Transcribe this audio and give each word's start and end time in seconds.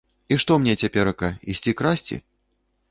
І 0.35 0.37
што 0.43 0.57
мне 0.63 0.73
цяперака, 0.81 1.31
ісці 1.55 1.77
красці? 1.81 2.23